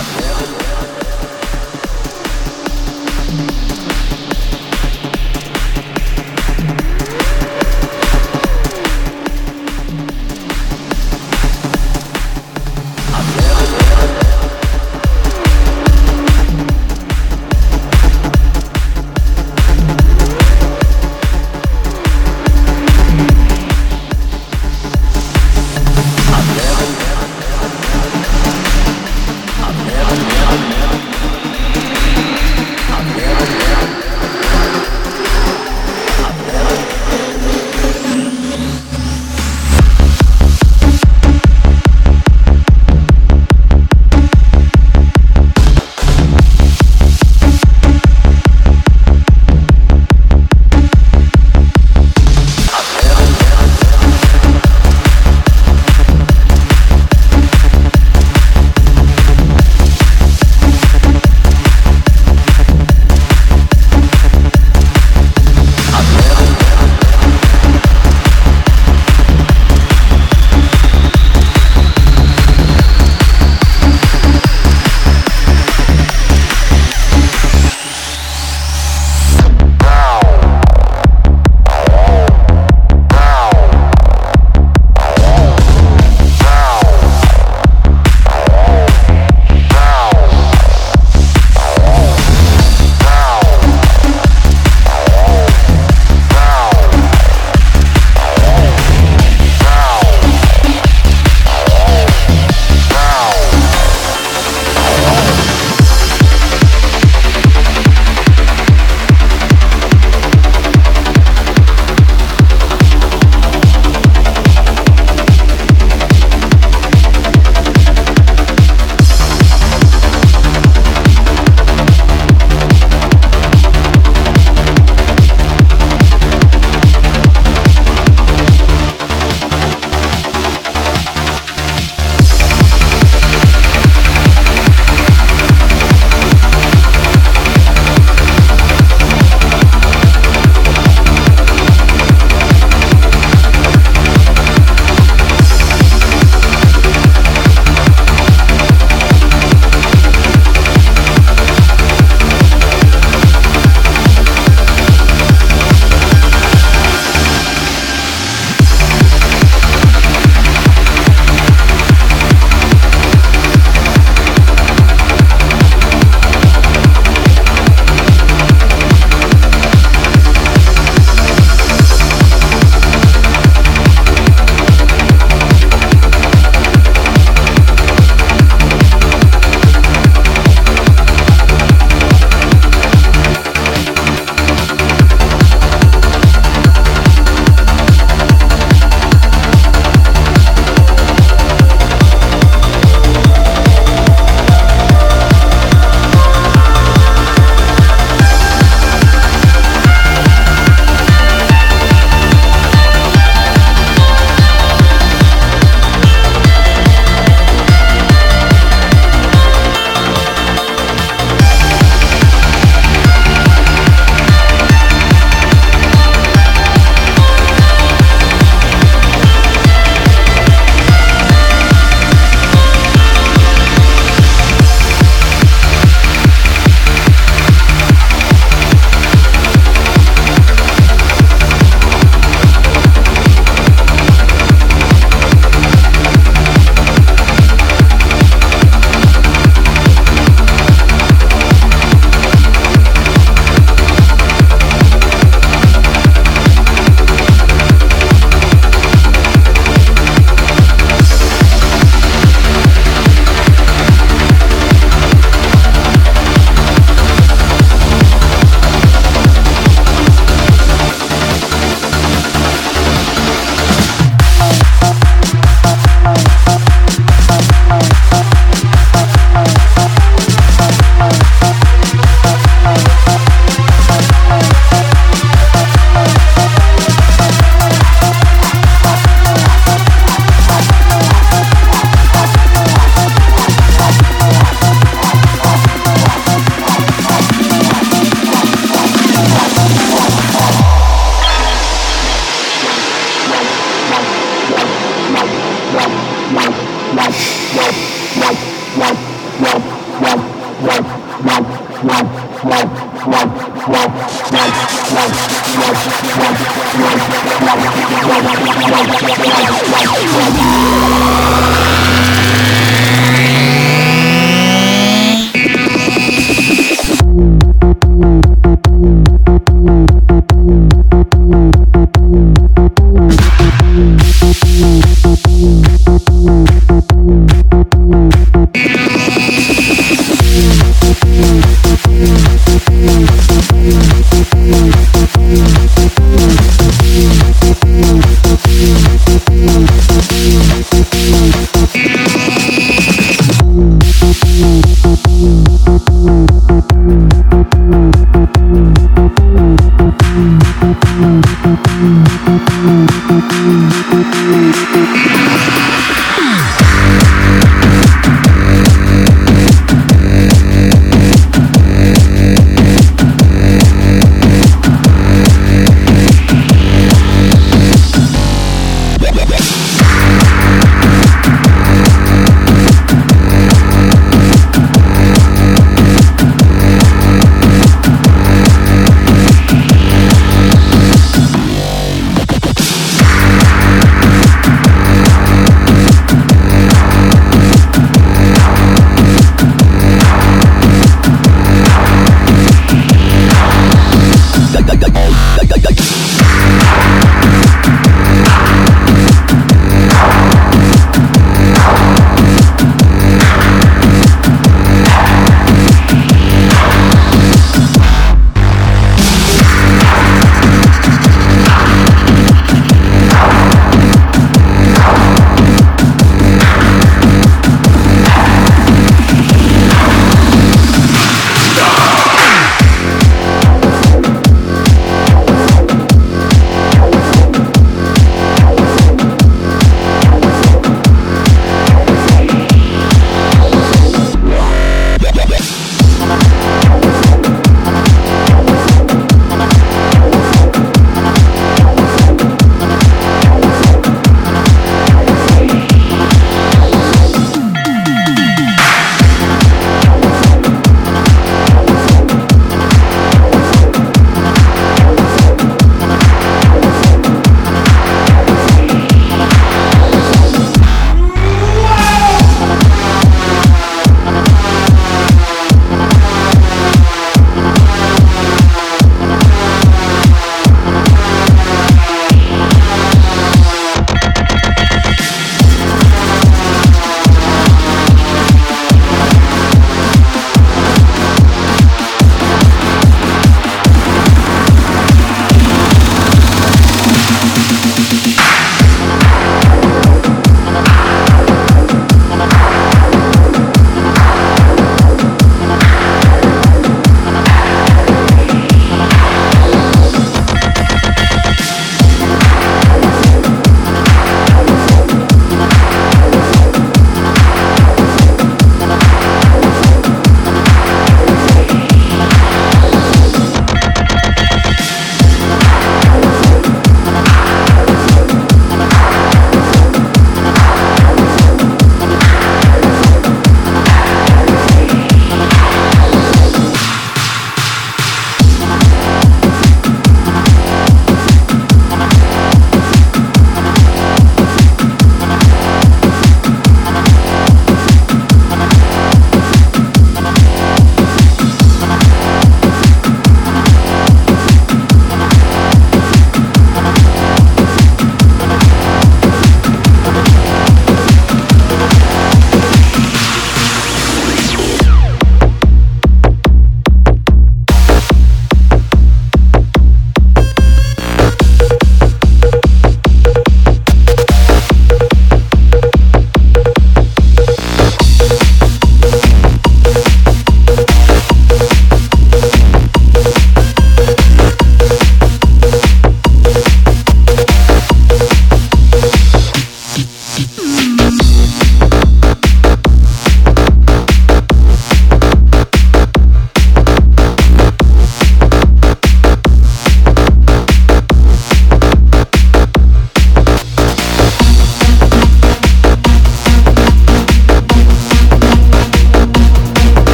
Tá 0.00 0.40
I've 0.40 0.59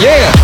yeah. 0.00 0.41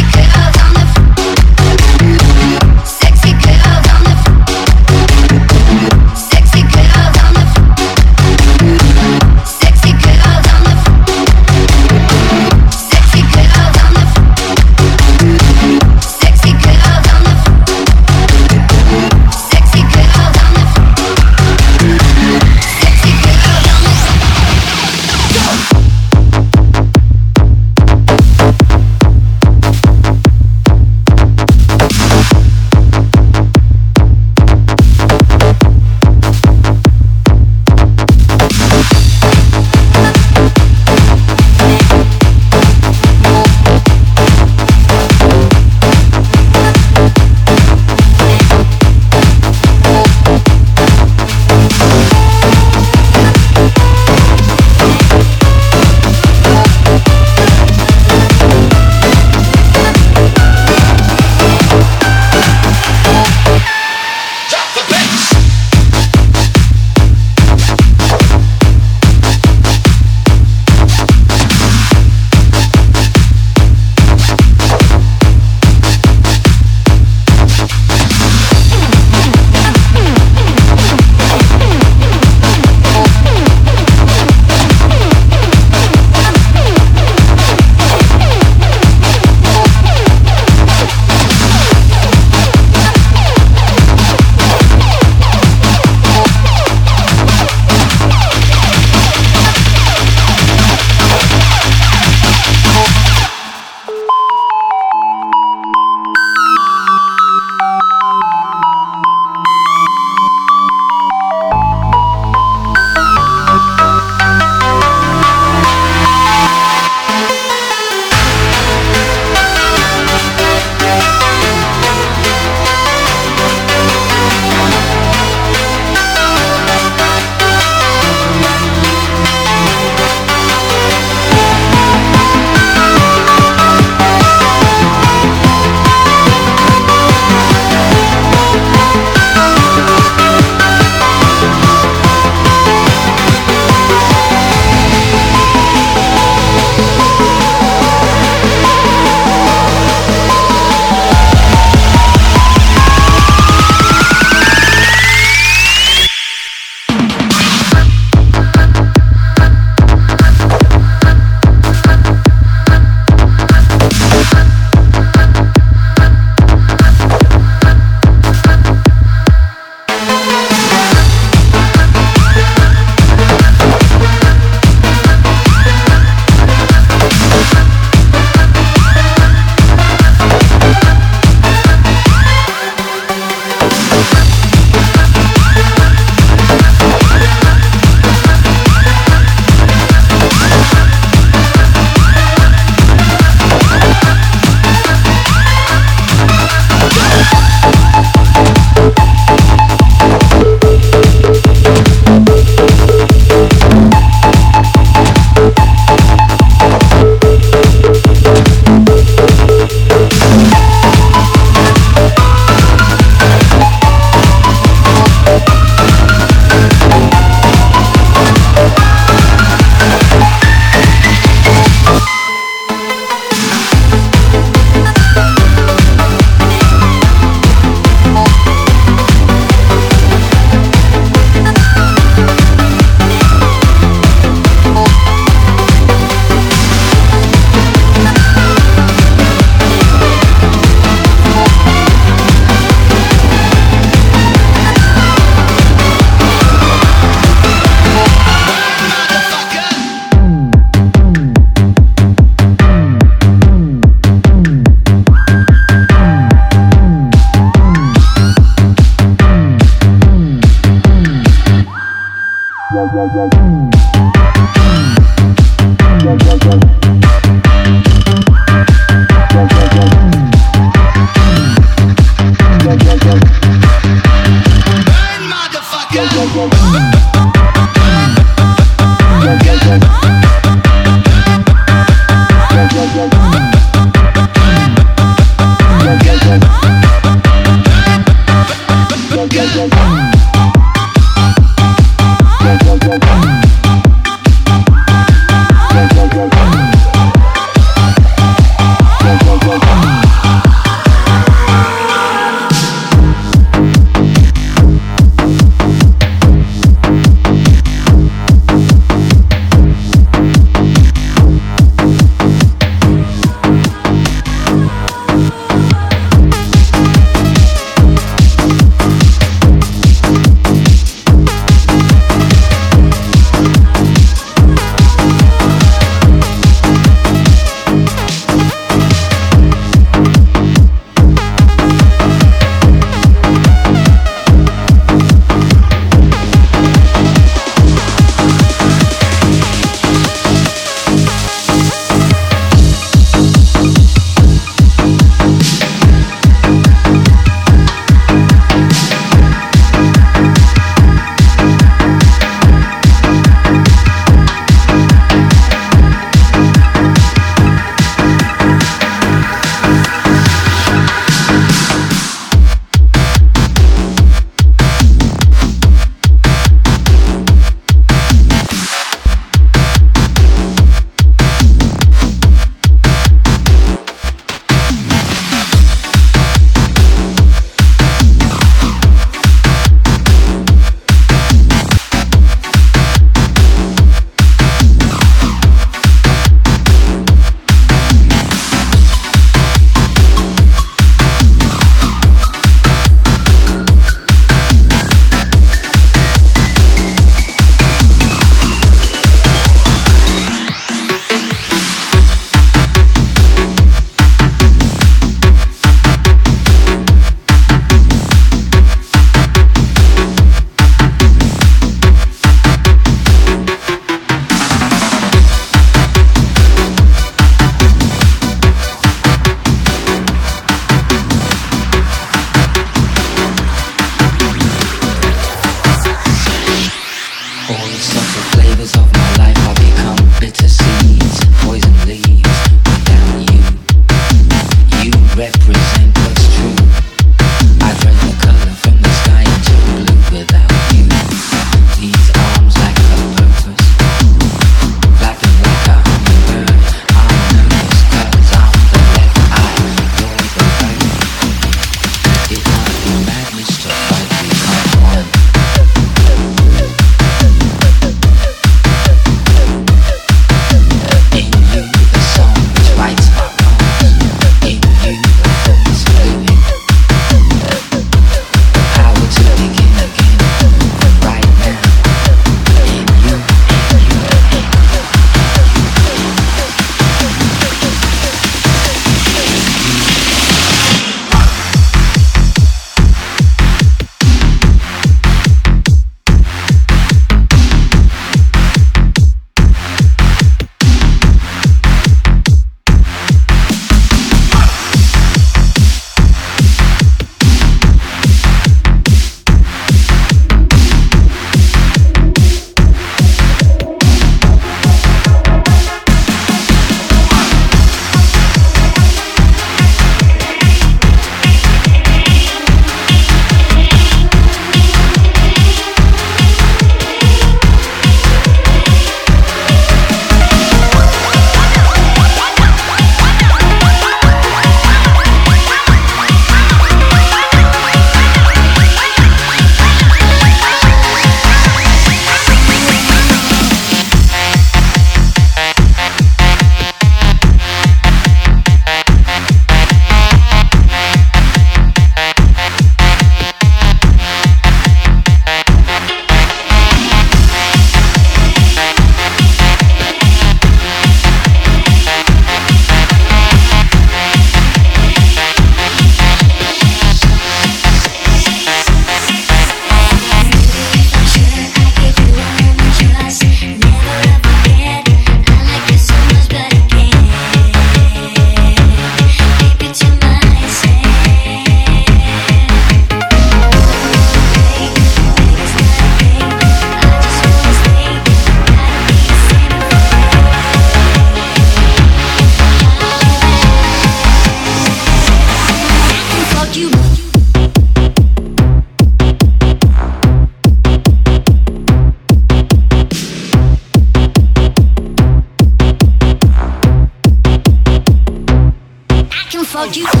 You. 599.77 600.00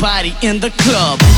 Everybody 0.00 0.46
in 0.46 0.60
the 0.60 0.70
club. 0.70 1.37